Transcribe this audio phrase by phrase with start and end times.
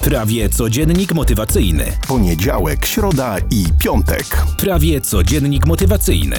[0.00, 1.84] Prawie codziennik motywacyjny.
[2.08, 4.24] Poniedziałek, środa i piątek.
[4.58, 6.36] Prawie codziennik motywacyjny.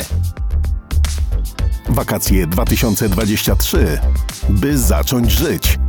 [1.89, 3.99] Wakacje 2023.
[4.49, 5.79] By zacząć żyć.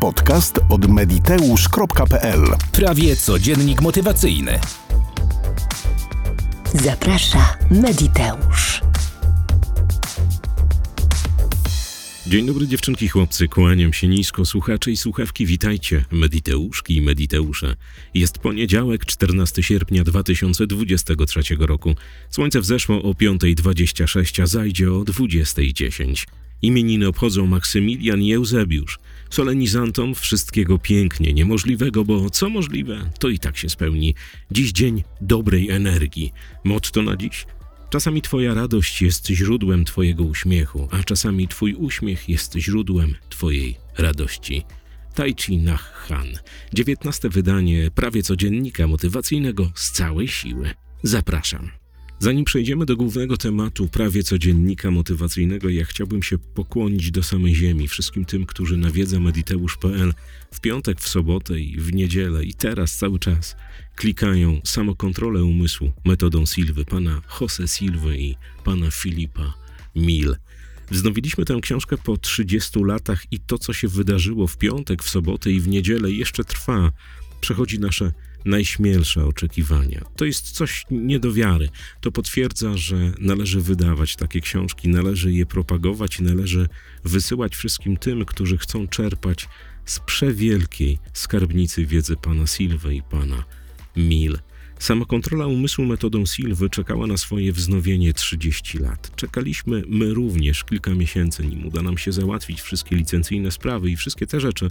[0.00, 4.58] Podcast od mediteusz.pl Prawie codziennik motywacyjny.
[6.74, 8.87] Zaprasza Mediteusz.
[12.28, 17.76] Dzień dobry dziewczynki chłopcy, kłaniam się nisko, słuchacze i słuchawki, witajcie, Mediteuszki i Mediteusze.
[18.14, 21.94] Jest poniedziałek, 14 sierpnia 2023 roku.
[22.30, 26.26] Słońce wzeszło o 5.26, a zajdzie o 20.10.
[26.62, 28.98] Imieniny obchodzą Maksymilian i Eusebiusz.
[29.30, 34.14] Solenizantom wszystkiego pięknie, niemożliwego, bo co możliwe, to i tak się spełni.
[34.50, 36.32] Dziś dzień dobrej energii.
[36.64, 37.46] Motto na dziś–
[37.90, 44.64] Czasami Twoja radość jest źródłem Twojego uśmiechu, a czasami Twój uśmiech jest źródłem Twojej radości.
[45.14, 46.26] Tai Chi Nach Han,
[46.74, 50.74] dziewiętnaste wydanie prawie codziennika motywacyjnego z całej siły.
[51.02, 51.77] Zapraszam.
[52.20, 57.88] Zanim przejdziemy do głównego tematu prawie codziennika motywacyjnego, ja chciałbym się pokłonić do samej ziemi
[57.88, 60.14] wszystkim tym, którzy nawiedza mediteusz.pl
[60.52, 63.56] w piątek, w sobotę i w niedzielę i teraz cały czas
[63.96, 69.54] klikają samokontrolę umysłu metodą Silwy, pana Jose Silwy i pana Filipa
[69.96, 70.36] Mil.
[70.90, 75.50] Wznowiliśmy tę książkę po 30 latach i to, co się wydarzyło w piątek, w sobotę
[75.50, 76.92] i w niedzielę jeszcze trwa.
[77.40, 78.12] Przechodzi nasze
[78.44, 80.04] najśmielsze oczekiwania.
[80.16, 81.68] To jest coś nie do wiary.
[82.00, 86.68] To potwierdza, że należy wydawać takie książki, należy je propagować i należy
[87.04, 89.48] wysyłać wszystkim tym, którzy chcą czerpać
[89.84, 93.44] z przewielkiej skarbnicy wiedzy pana Silwy i pana
[93.96, 94.38] Mil.
[94.78, 99.16] Samokontrola umysłu metodą Silwy czekała na swoje wznowienie 30 lat.
[99.16, 104.26] Czekaliśmy my również kilka miesięcy, nim uda nam się załatwić wszystkie licencyjne sprawy i wszystkie
[104.26, 104.68] te rzeczy,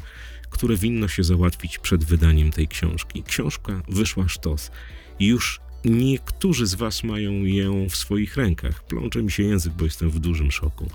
[0.50, 3.24] które winno się załatwić przed wydaniem tej książki.
[3.24, 4.72] Książka wyszła sztos
[5.20, 8.86] już niektórzy z Was mają ją w swoich rękach.
[8.86, 10.90] Plącze mi się język, bo jestem w dużym szoku.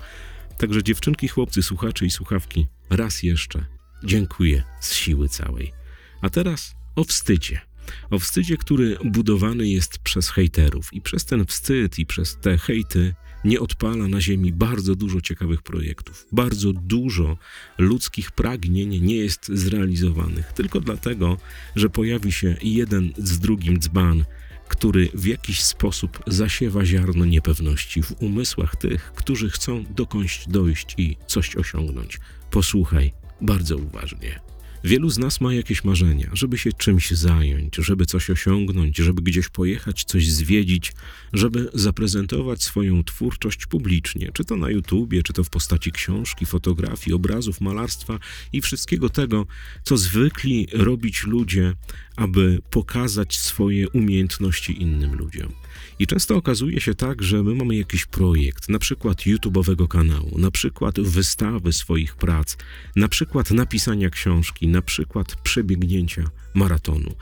[0.57, 3.65] Także dziewczynki, chłopcy, słuchacze i słuchawki, raz jeszcze
[4.03, 5.73] dziękuję z siły całej.
[6.21, 7.72] A teraz o wstydzie.
[8.09, 10.93] O wstydzie, który budowany jest przez hejterów.
[10.93, 15.61] I przez ten wstyd i przez te hejty nie odpala na Ziemi bardzo dużo ciekawych
[15.61, 16.27] projektów.
[16.31, 17.37] Bardzo dużo
[17.77, 20.53] ludzkich pragnień nie jest zrealizowanych.
[20.53, 21.37] Tylko dlatego,
[21.75, 24.25] że pojawi się jeden z drugim dzban,
[24.67, 31.17] który w jakiś sposób zasiewa ziarno niepewności w umysłach tych, którzy chcą dokądś dojść i
[31.27, 32.19] coś osiągnąć.
[32.51, 34.52] Posłuchaj bardzo uważnie.
[34.85, 39.49] Wielu z nas ma jakieś marzenia, żeby się czymś zająć, żeby coś osiągnąć, żeby gdzieś
[39.49, 40.93] pojechać, coś zwiedzić,
[41.33, 47.13] żeby zaprezentować swoją twórczość publicznie, czy to na YouTubie, czy to w postaci książki, fotografii,
[47.13, 48.19] obrazów, malarstwa
[48.53, 49.45] i wszystkiego tego,
[49.83, 51.73] co zwykli robić ludzie,
[52.15, 55.53] aby pokazać swoje umiejętności innym ludziom.
[55.99, 60.51] I często okazuje się tak, że my mamy jakiś projekt, na przykład YouTube'owego kanału, na
[60.51, 62.57] przykład wystawy swoich prac,
[62.95, 66.23] na przykład napisania książki, na przykład przebiegnięcia
[66.53, 67.15] maratonu.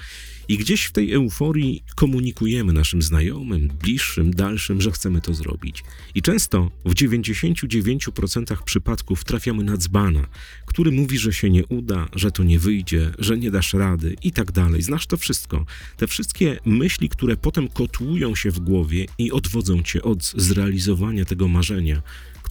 [0.48, 5.84] I gdzieś w tej euforii komunikujemy naszym znajomym, bliższym, dalszym, że chcemy to zrobić.
[6.16, 10.28] I często w 99% przypadków trafiamy na dzbana,
[10.66, 14.32] który mówi, że się nie uda, że to nie wyjdzie, że nie dasz rady i
[14.32, 14.82] tak dalej.
[14.82, 15.66] Znasz to wszystko.
[15.98, 21.48] Te wszystkie myśli, które potem kotłują się w głowie i odwodzą cię od zrealizowania tego
[21.48, 22.02] marzenia,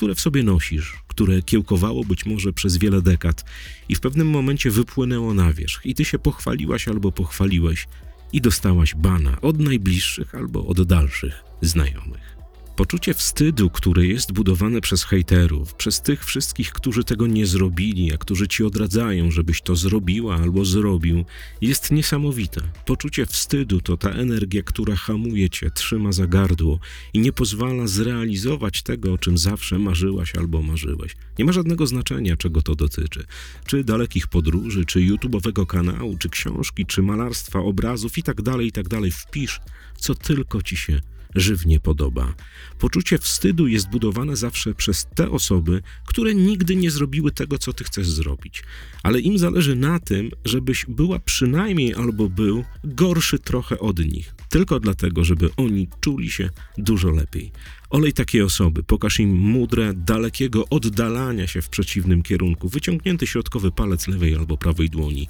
[0.01, 3.45] które w sobie nosisz, które kiełkowało być może przez wiele dekad
[3.89, 7.89] i w pewnym momencie wypłynęło na wierzch i ty się pochwaliłaś albo pochwaliłeś
[8.33, 12.40] i dostałaś bana od najbliższych albo od dalszych znajomych.
[12.77, 18.19] Poczucie wstydu, które jest budowane przez hejterów, przez tych wszystkich, którzy tego nie zrobili, a
[18.19, 21.25] którzy ci odradzają, żebyś to zrobiła albo zrobił,
[21.61, 22.61] jest niesamowite.
[22.87, 26.79] Poczucie wstydu to ta energia, która hamuje cię, trzyma za gardło
[27.13, 31.17] i nie pozwala zrealizować tego, o czym zawsze marzyłaś albo marzyłeś.
[31.39, 33.25] Nie ma żadnego znaczenia, czego to dotyczy.
[33.67, 38.73] Czy dalekich podróży, czy YouTube'owego kanału, czy książki, czy malarstwa, obrazów i tak dalej, i
[38.73, 38.87] tak.
[39.13, 39.61] Wpisz,
[39.97, 41.01] co tylko ci się
[41.35, 42.35] żywnie podoba.
[42.79, 47.85] Poczucie wstydu jest budowane zawsze przez te osoby, które nigdy nie zrobiły tego, co ty
[47.85, 48.63] chcesz zrobić.
[49.03, 54.35] Ale im zależy na tym, żebyś była przynajmniej albo był gorszy trochę od nich.
[54.49, 57.53] Tylko dlatego, żeby oni czuli się dużo lepiej.
[57.91, 64.09] Olej takiej osoby, pokaż im mudrę dalekiego oddalania się w przeciwnym kierunku, wyciągnięty środkowy palec
[64.09, 65.29] lewej albo prawej dłoni.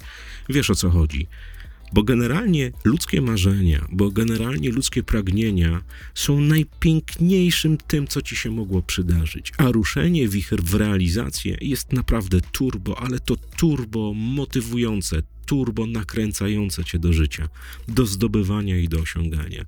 [0.49, 1.27] Wiesz o co chodzi.
[1.93, 5.81] Bo generalnie ludzkie marzenia, bo generalnie ludzkie pragnienia
[6.15, 9.51] są najpiękniejszym tym, co ci się mogło przydarzyć.
[9.57, 16.99] A ruszenie wicher w realizację jest naprawdę turbo, ale to turbo motywujące, turbo nakręcające cię
[16.99, 17.49] do życia,
[17.87, 19.65] do zdobywania i do osiągania.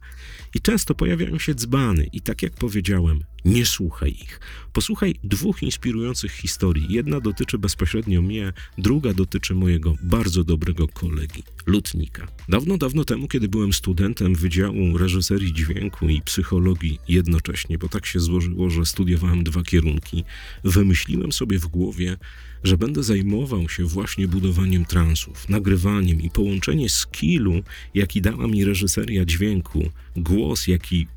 [0.55, 4.39] I często pojawiają się dzbany i tak jak powiedziałem, nie słuchaj ich.
[4.73, 6.85] Posłuchaj dwóch inspirujących historii.
[6.89, 12.27] Jedna dotyczy bezpośrednio mnie, druga dotyczy mojego bardzo dobrego kolegi, lutnika.
[12.49, 18.19] Dawno, dawno temu, kiedy byłem studentem Wydziału Reżyserii Dźwięku i Psychologii jednocześnie, bo tak się
[18.19, 20.23] złożyło, że studiowałem dwa kierunki,
[20.63, 22.17] wymyśliłem sobie w głowie,
[22.63, 27.61] że będę zajmował się właśnie budowaniem transów, nagrywaniem i połączenie skillu,
[27.93, 31.07] jaki dała mi reżyseria dźwięku, głos, jaki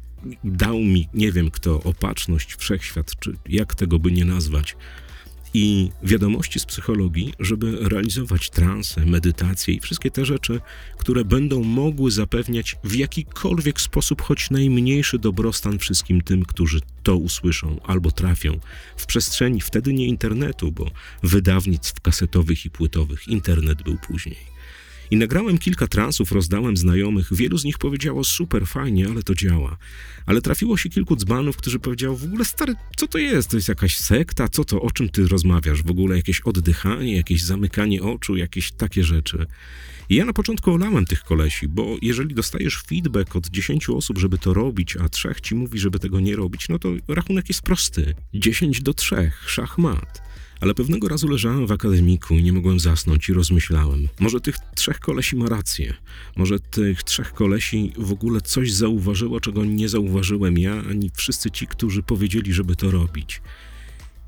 [0.44, 4.76] dał mi, nie wiem kto, opatrzność, wszechświat, czy jak tego by nie nazwać,
[5.54, 10.60] i wiadomości z psychologii, żeby realizować transę, medytację i wszystkie te rzeczy,
[10.98, 17.80] które będą mogły zapewniać w jakikolwiek sposób choć najmniejszy dobrostan wszystkim tym, którzy to usłyszą
[17.84, 18.60] albo trafią
[18.96, 20.90] w przestrzeni wtedy nie internetu, bo
[21.22, 24.55] wydawnictw kasetowych i płytowych internet był później.
[25.10, 27.28] I nagrałem kilka transów, rozdałem znajomych.
[27.32, 29.76] Wielu z nich powiedziało super, fajnie, ale to działa.
[30.26, 33.50] Ale trafiło się kilku dzbanów, którzy powiedziało w ogóle stary, co to jest?
[33.50, 34.48] To jest jakaś sekta?
[34.48, 34.82] Co to?
[34.82, 35.82] O czym ty rozmawiasz?
[35.82, 39.46] W ogóle jakieś oddychanie, jakieś zamykanie oczu, jakieś takie rzeczy.
[40.08, 44.38] I ja na początku olałem tych kolesi, bo jeżeli dostajesz feedback od 10 osób, żeby
[44.38, 48.14] to robić, a trzech ci mówi, żeby tego nie robić, no to rachunek jest prosty.
[48.34, 50.25] 10 do 3, szachmat.
[50.60, 54.08] Ale pewnego razu leżałem w akademiku i nie mogłem zasnąć i rozmyślałem.
[54.20, 55.94] Może tych trzech kolesi ma rację.
[56.36, 61.66] Może tych trzech kolesi w ogóle coś zauważyło, czego nie zauważyłem ja, ani wszyscy ci,
[61.66, 63.40] którzy powiedzieli, żeby to robić.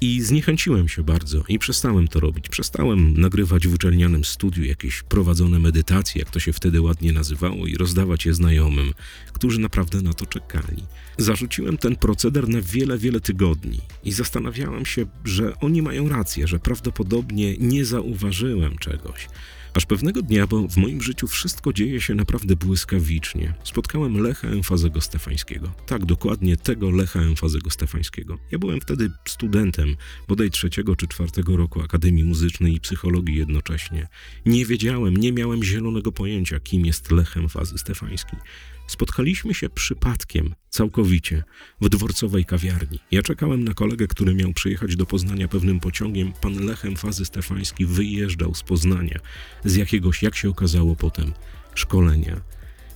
[0.00, 2.48] I zniechęciłem się bardzo i przestałem to robić.
[2.48, 7.76] Przestałem nagrywać w uczelnianym studiu jakieś prowadzone medytacje, jak to się wtedy ładnie nazywało, i
[7.76, 8.92] rozdawać je znajomym,
[9.32, 10.84] którzy naprawdę na to czekali.
[11.18, 16.58] Zarzuciłem ten proceder na wiele, wiele tygodni i zastanawiałem się, że oni mają rację, że
[16.58, 19.28] prawdopodobnie nie zauważyłem czegoś.
[19.74, 25.00] Aż pewnego dnia, bo w moim życiu wszystko dzieje się naprawdę błyskawicznie, spotkałem Lecha Emfazego
[25.00, 25.72] Stefańskiego.
[25.86, 28.38] Tak, dokładnie tego Lecha Emfazego Stefańskiego.
[28.50, 29.96] Ja byłem wtedy studentem,
[30.28, 34.08] bodaj trzeciego czy czwartego roku Akademii Muzycznej i Psychologii jednocześnie.
[34.46, 38.36] Nie wiedziałem, nie miałem zielonego pojęcia, kim jest Lech Emfazy Stefański.
[38.88, 41.42] Spotkaliśmy się przypadkiem, całkowicie,
[41.80, 42.98] w dworcowej kawiarni.
[43.10, 46.32] Ja czekałem na kolegę, który miał przyjechać do Poznania pewnym pociągiem.
[46.40, 49.18] Pan Lechem Fazy Stefański wyjeżdżał z Poznania,
[49.64, 51.32] z jakiegoś, jak się okazało potem,
[51.74, 52.40] szkolenia.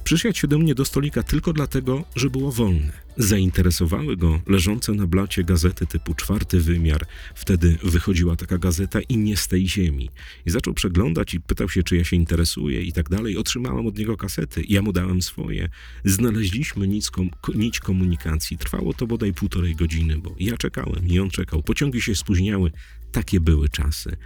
[0.05, 2.93] Przyszedł się do mnie do stolika tylko dlatego, że było wolne.
[3.17, 7.07] Zainteresowały go leżące na blacie gazety typu Czwarty Wymiar.
[7.35, 10.11] Wtedy wychodziła taka gazeta i nie z tej ziemi.
[10.47, 13.37] I zaczął przeglądać i pytał się, czy ja się interesuję i tak dalej.
[13.37, 15.69] Otrzymałem od niego kasety, ja mu dałem swoje.
[16.05, 18.59] Znaleźliśmy nic, kom nić komunikacji.
[18.59, 21.63] Trwało to bodaj półtorej godziny, bo ja czekałem i on czekał.
[21.63, 22.73] Pociągi się spóźniały.
[23.13, 24.17] Takie były czasy.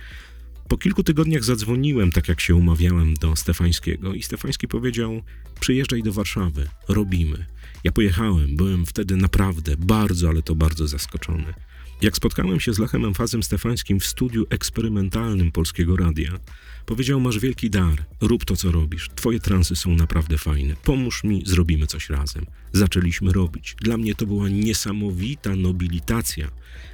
[0.69, 5.23] Po kilku tygodniach zadzwoniłem, tak jak się umawiałem, do Stefańskiego i Stefański powiedział:
[5.61, 7.47] Przyjeżdżaj do Warszawy, robimy.
[7.85, 11.55] Ja pojechałem, byłem wtedy naprawdę bardzo, ale to bardzo zaskoczony.
[12.03, 16.39] Jak spotkałem się z Lechem Emfazem Stefańskim w studiu eksperymentalnym Polskiego Radia,
[16.87, 19.11] powiedział: Masz wielki dar, rób to, co robisz.
[19.15, 20.75] Twoje transy są naprawdę fajne.
[20.85, 22.47] Pomóż mi, zrobimy coś razem.
[22.73, 23.77] Zaczęliśmy robić.
[23.81, 26.51] Dla mnie to była niesamowita nobilitacja.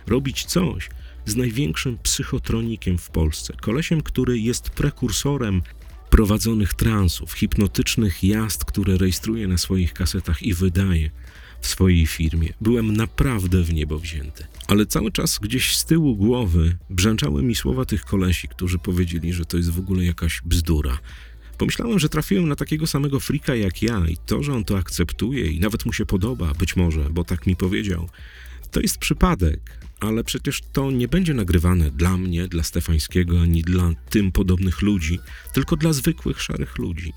[0.06, 0.88] Robić coś,
[1.26, 3.54] z największym psychotronikiem w Polsce.
[3.60, 5.62] Kolesiem, który jest prekursorem
[6.10, 11.10] prowadzonych transów, hipnotycznych jazd, które rejestruje na swoich kasetach i wydaje
[11.60, 12.52] w swojej firmie.
[12.60, 14.46] Byłem naprawdę w niebo wzięty.
[14.68, 19.44] Ale cały czas gdzieś z tyłu głowy brzęczały mi słowa tych kolesi, którzy powiedzieli, że
[19.44, 20.98] to jest w ogóle jakaś bzdura.
[21.58, 25.46] Pomyślałem, że trafiłem na takiego samego frika jak ja i to, że on to akceptuje
[25.46, 28.08] i nawet mu się podoba, być może, bo tak mi powiedział,
[28.70, 33.90] to jest przypadek, ale przecież to nie będzie nagrywane dla mnie, dla Stefańskiego, ani dla
[34.10, 35.18] tym podobnych ludzi,
[35.52, 37.12] tylko dla zwykłych, szarych ludzi.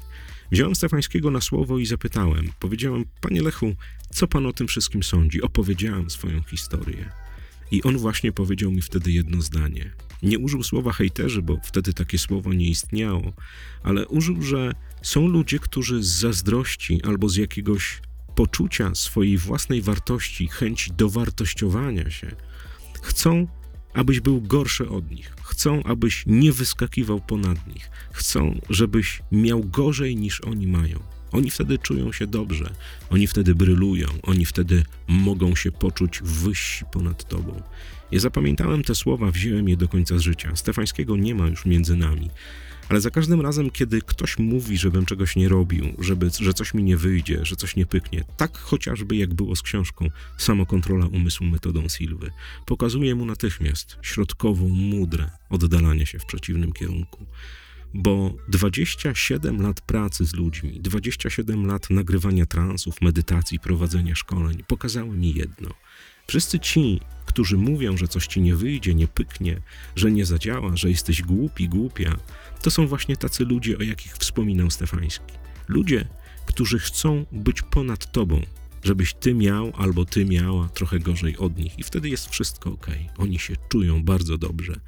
[0.51, 2.49] Wziąłem Stefańskiego na słowo i zapytałem.
[2.59, 3.75] Powiedziałem, panie Lechu,
[4.09, 5.41] co pan o tym wszystkim sądzi?
[5.41, 7.09] Opowiedziałem swoją historię.
[7.71, 9.91] I on właśnie powiedział mi wtedy jedno zdanie.
[10.23, 13.33] Nie użył słowa hejterzy, bo wtedy takie słowo nie istniało,
[13.83, 18.01] ale użył, że są ludzie, którzy z zazdrości albo z jakiegoś
[18.35, 22.35] poczucia swojej własnej wartości, chęci dowartościowania się,
[23.05, 23.47] chcą,
[23.93, 25.35] abyś był gorszy od nich.
[25.43, 27.89] Chcą, abyś nie wyskakiwał ponad nich.
[28.11, 31.14] Chcą, żebyś miał gorzej niż oni mają.
[31.35, 32.73] Oni wtedy czują się dobrze,
[33.09, 37.61] oni wtedy brylują, oni wtedy mogą się poczuć wyżsi ponad tobą.
[38.11, 40.55] Ja zapamiętałem te słowa, wziąłem je do końca życia.
[40.55, 42.29] Stefańskiego nie ma już między nami.
[42.89, 46.83] Ale za każdym razem, kiedy ktoś mówi, żebym czegoś nie robił, żeby, że coś mi
[46.83, 51.89] nie wyjdzie, że coś nie pyknie, tak chociażby jak było z książką Samokontrola umysłu metodą
[51.89, 52.31] Silwy,
[52.65, 57.25] pokazuje mu natychmiast środkową mudrę oddalania się w przeciwnym kierunku.
[57.95, 65.33] Bo 27 lat pracy z ludźmi, 27 lat nagrywania transów, medytacji, prowadzenia szkoleń pokazały mi
[65.33, 65.69] jedno.
[66.27, 69.61] Wszyscy ci, którzy mówią, że coś ci nie wyjdzie, nie pyknie,
[69.95, 72.17] że nie zadziała, że jesteś głupi, głupia,
[72.61, 75.33] to są właśnie tacy ludzie, o jakich wspominał Stefański.
[75.67, 76.07] Ludzie,
[76.45, 78.41] którzy chcą być ponad tobą,
[78.85, 82.87] żebyś ty miał albo ty miała trochę gorzej od nich i wtedy jest wszystko ok.
[83.17, 84.79] Oni się czują bardzo dobrze.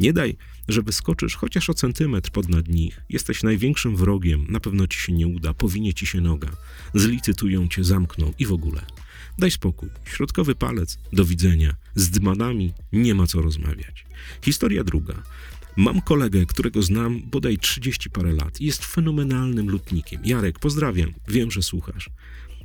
[0.00, 0.36] Nie daj,
[0.68, 3.00] że wyskoczysz chociaż o centymetr ponad nich.
[3.08, 6.48] Jesteś największym wrogiem, na pewno ci się nie uda, powinie ci się noga.
[6.94, 8.80] Zlicytują cię, zamkną i w ogóle.
[9.38, 9.88] Daj spokój.
[10.04, 10.98] Środkowy palec.
[11.12, 11.76] Do widzenia.
[11.94, 14.06] Z dmanami nie ma co rozmawiać.
[14.44, 15.22] Historia druga.
[15.76, 18.60] Mam kolegę, którego znam bodaj 30 parę lat.
[18.60, 20.20] Jest fenomenalnym lutnikiem.
[20.24, 21.12] Jarek, pozdrawiam.
[21.28, 22.10] Wiem, że słuchasz.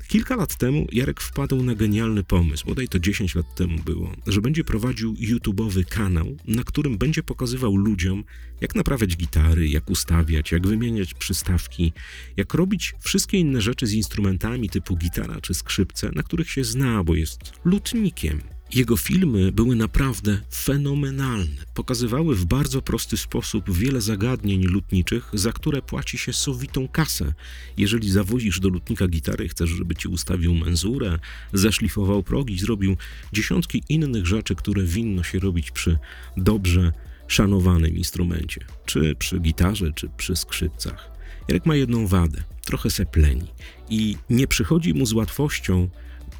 [0.07, 4.41] Kilka lat temu Jarek wpadł na genialny pomysł, bodaj to 10 lat temu było, że
[4.41, 8.23] będzie prowadził YouTube'owy kanał, na którym będzie pokazywał ludziom,
[8.61, 11.93] jak naprawiać gitary, jak ustawiać, jak wymieniać przystawki,
[12.37, 17.03] jak robić wszystkie inne rzeczy z instrumentami typu gitara czy skrzypce, na których się zna,
[17.03, 18.41] bo jest lutnikiem.
[18.73, 21.65] Jego filmy były naprawdę fenomenalne.
[21.73, 27.33] Pokazywały w bardzo prosty sposób wiele zagadnień lutniczych, za które płaci się sowitą kasę.
[27.77, 31.19] Jeżeli zawozisz do lutnika gitary, chcesz, żeby ci ustawił menzurę,
[31.53, 32.97] zeszlifował progi, zrobił
[33.33, 35.97] dziesiątki innych rzeczy, które winno się robić przy
[36.37, 36.93] dobrze
[37.27, 41.11] szanowanym instrumencie, czy przy gitarze, czy przy skrzypcach.
[41.47, 43.47] Jarek ma jedną wadę, trochę sepleni
[43.89, 45.89] i nie przychodzi mu z łatwością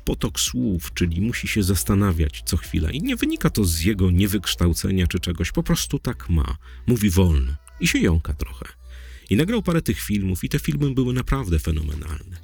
[0.06, 2.92] potok słów, czyli musi się zastanawiać co chwilę.
[2.92, 6.58] I nie wynika to z jego niewykształcenia czy czegoś, po prostu tak ma.
[6.88, 8.66] Mówi wolno i się jąka trochę.
[9.30, 12.38] I nagrał parę tych filmów, i te filmy były naprawdę fenomenalne.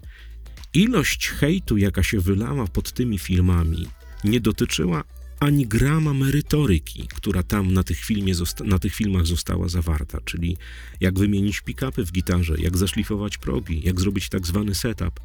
[0.73, 3.87] Ilość hejtu, jaka się wylała pod tymi filmami,
[4.23, 5.03] nie dotyczyła
[5.39, 8.33] ani grama merytoryki, która tam na tych, filmie
[8.65, 10.57] na tych filmach została zawarta, czyli
[10.99, 15.19] jak wymienić pick-upy w gitarze, jak zaszlifować progi, jak zrobić tak zwany setup.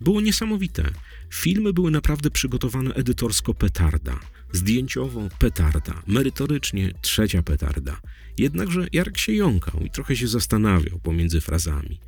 [0.00, 0.90] Było niesamowite.
[1.30, 4.20] Filmy były naprawdę przygotowane edytorsko petarda,
[4.52, 8.00] zdjęciowo petarda, merytorycznie trzecia petarda.
[8.38, 12.00] Jednakże Jarek się jąkał i trochę się zastanawiał pomiędzy frazami.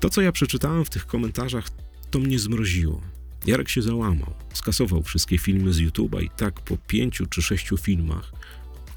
[0.00, 1.68] To, co ja przeczytałem w tych komentarzach,
[2.10, 3.02] to mnie zmroziło.
[3.46, 8.32] Jarek się załamał, skasował wszystkie filmy z YouTube'a i tak po pięciu czy sześciu filmach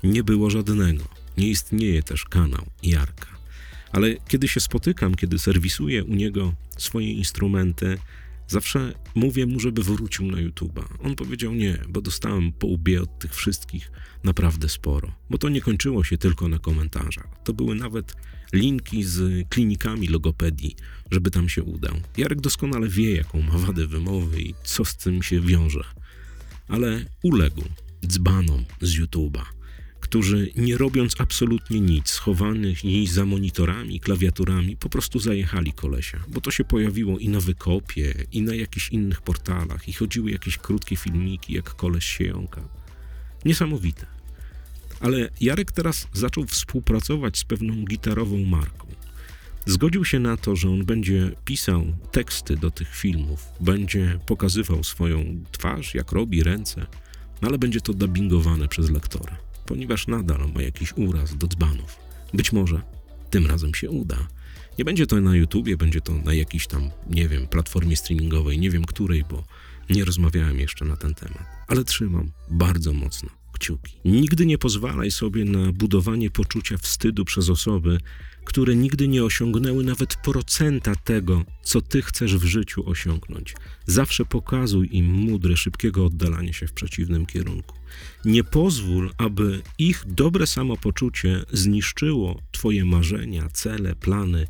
[0.04, 1.04] nie było żadnego.
[1.38, 3.41] Nie istnieje też kanał Jarka.
[3.92, 7.98] Ale kiedy się spotykam, kiedy serwisuję u niego swoje instrumenty,
[8.48, 10.84] zawsze mówię mu, żeby wrócił na YouTube'a.
[11.04, 13.92] On powiedział nie, bo dostałem po łbie od tych wszystkich
[14.24, 15.12] naprawdę sporo.
[15.30, 17.28] Bo to nie kończyło się tylko na komentarzach.
[17.44, 18.16] To były nawet
[18.54, 20.76] linki z klinikami logopedii,
[21.12, 21.96] żeby tam się udał.
[22.18, 25.84] Jarek doskonale wie, jaką ma wadę wymowy i co z tym się wiąże.
[26.68, 27.64] Ale uległ
[28.06, 29.61] dzbanom z YouTube'a
[30.12, 36.42] którzy nie robiąc absolutnie nic, schowanych i za monitorami, klawiaturami, po prostu zajechali kolesia, bo
[36.42, 40.96] to się pojawiło i na wykopie, i na jakichś innych portalach, i chodziły jakieś krótkie
[40.96, 42.62] filmiki, jak koleś się jąka.
[43.46, 44.06] Niesamowite.
[45.00, 48.88] Ale Jarek teraz zaczął współpracować z pewną gitarową marką.
[49.66, 55.44] Zgodził się na to, że on będzie pisał teksty do tych filmów, będzie pokazywał swoją
[55.52, 56.86] twarz, jak robi ręce,
[57.42, 61.96] no ale będzie to dubbingowane przez lektora ponieważ nadal ma jakiś uraz do dzbanów.
[62.34, 62.82] Być może
[63.30, 64.28] tym razem się uda.
[64.80, 68.70] Nie będzie to na YouTubie, będzie to na jakiejś tam, nie wiem, platformie streamingowej, nie
[68.70, 69.44] wiem której, bo
[69.90, 71.44] nie rozmawiałem jeszcze na ten temat.
[71.68, 73.94] Ale trzymam bardzo mocno kciuki.
[74.06, 77.98] Nigdy nie pozwalaj sobie na budowanie poczucia wstydu przez osoby,
[78.52, 83.56] które nigdy nie osiągnęły nawet procenta tego, co ty chcesz w życiu osiągnąć.
[83.86, 87.76] Zawsze pokazuj im mudre, szybkiego oddalania się w przeciwnym kierunku.
[88.26, 94.48] Nie pozwól, aby ich dobre samopoczucie zniszczyło twoje marzenia, cele, plany,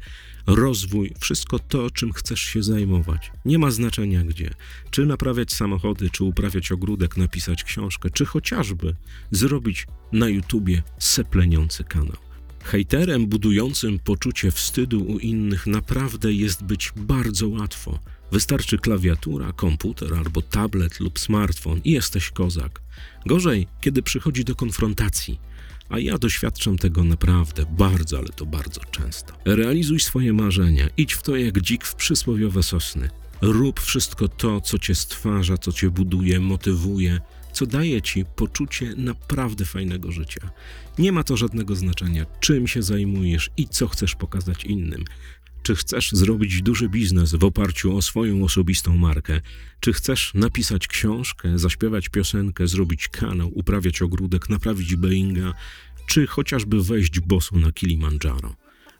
[0.47, 3.31] rozwój, wszystko to, czym chcesz się zajmować.
[3.45, 4.53] Nie ma znaczenia gdzie.
[4.91, 8.95] Czy naprawiać samochody, czy uprawiać ogródek, napisać książkę, czy chociażby
[9.31, 12.30] zrobić na YouTubie sepleniący kanał.
[12.63, 17.99] Hejterem budującym poczucie wstydu u innych naprawdę jest być bardzo łatwo.
[18.31, 22.81] Wystarczy klawiatura, komputer albo tablet lub smartfon i jesteś kozak.
[23.25, 25.39] Gorzej, kiedy przychodzi do konfrontacji.
[25.89, 29.33] A ja doświadczam tego naprawdę bardzo, ale to bardzo często.
[29.45, 33.09] Realizuj swoje marzenia, idź w to jak dzik w przysłowiowe sosny.
[33.41, 37.21] Rób wszystko to, co cię stwarza, co cię buduje, motywuje,
[37.53, 40.49] co daje ci poczucie naprawdę fajnego życia.
[40.97, 45.05] Nie ma to żadnego znaczenia, czym się zajmujesz i co chcesz pokazać innym.
[45.63, 49.41] Czy chcesz zrobić duży biznes w oparciu o swoją osobistą markę?
[49.79, 55.53] Czy chcesz napisać książkę, zaśpiewać piosenkę, zrobić kanał, uprawiać ogródek, naprawić Boeinga,
[56.07, 58.55] czy chociażby wejść bosu na Kilimandżaro?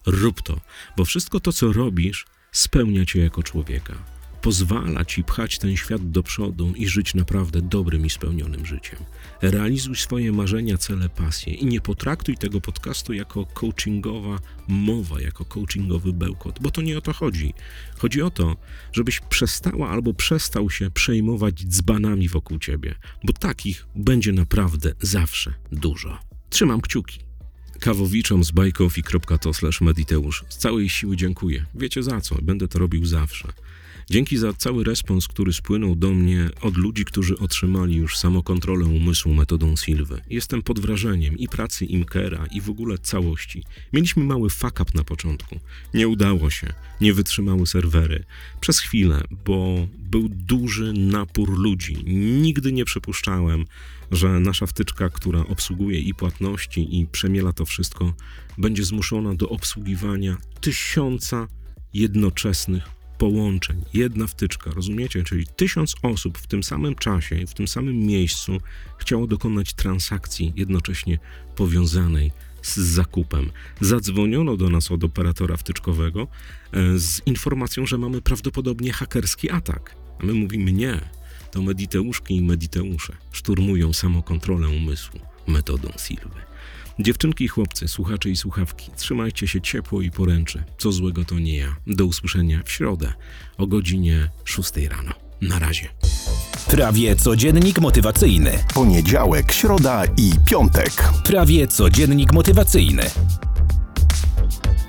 [0.06, 0.62] Rób to,
[0.98, 4.21] bo wszystko to, co robisz, spełnia cię jako człowieka.
[4.42, 9.00] Pozwala ci pchać ten świat do przodu i żyć naprawdę dobrym i spełnionym życiem.
[9.42, 16.14] Realizuj swoje marzenia, cele, pasje i nie potraktuj tego podcastu jako coachingowa mowa, jako coachingowy
[16.14, 17.54] bełkot, bo to nie o to chodzi.
[17.98, 18.56] Chodzi o to,
[18.94, 26.20] żebyś przestała albo przestał się przejmować dzbanami wokół ciebie, bo takich będzie naprawdę zawsze dużo.
[26.50, 27.20] Trzymam kciuki.
[27.80, 31.66] Kawowiczom z bajkofi.to mediteusz z całej siły dziękuję.
[31.76, 33.54] Wiecie za co, będę to robił zawsze.
[34.10, 39.34] Dzięki za cały respons, który spłynął do mnie od ludzi, którzy otrzymali już samokontrolę umysłu
[39.34, 40.22] metodą Silwy.
[40.30, 43.64] Jestem pod wrażeniem i pracy Imkera, i w ogóle całości.
[43.94, 45.60] Mieliśmy mały fuck up na początku.
[45.94, 48.24] Nie udało się, nie wytrzymały serwery.
[48.62, 52.04] Przez chwilę, bo był duży napór ludzi.
[52.42, 53.66] Nigdy nie przypuszczałem,
[54.12, 58.14] że nasza wtyczka, która obsługuje i płatności, i przemiela to wszystko,
[58.58, 61.48] będzie zmuszona do obsługiwania tysiąca
[61.94, 63.86] jednoczesnych połączeń.
[63.94, 65.24] Jedna wtyczka, rozumiecie?
[65.24, 68.58] Czyli tysiąc osób w tym samym czasie i w tym samym miejscu
[68.98, 71.20] chciało dokonać transakcji jednocześnie
[71.56, 73.52] powiązanej z zakupem.
[73.82, 76.28] Zadzwoniono do nas od operatora wtyczkowego
[76.72, 79.96] e, z informacją, że mamy prawdopodobnie hakerski atak.
[80.20, 81.02] A my mówimy nie.
[81.52, 86.51] To mediteuszki i mediteusze szturmują samokontrolę umysłu metodą Silwy.
[87.00, 90.64] Dziewczynki i chłopcy, słuchacze i słuchawki, trzymajcie się ciepło i poręczy.
[90.78, 91.76] Co złego to nie ja.
[91.88, 93.14] Do usłyszenia w środę
[93.58, 95.12] o godzinie 6 rano.
[95.42, 95.90] Na razie.
[96.68, 98.64] Prawie codziennik motywacyjny.
[98.74, 101.04] Poniedziałek, środa i piątek.
[101.24, 103.04] Prawie codziennik motywacyjny.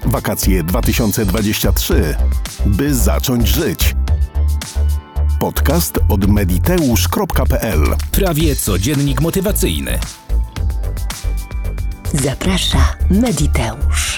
[0.04, 2.16] Wakacje 2023.
[2.66, 3.94] By zacząć żyć.
[5.40, 9.98] Podcast od mediteusz.pl Prawie codziennik motywacyjny.
[12.14, 14.11] Zaprasza Mediteusz.